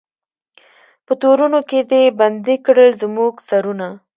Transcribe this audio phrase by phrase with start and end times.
[1.05, 3.87] په تورونو کي دي بند کړل زموږ سرونه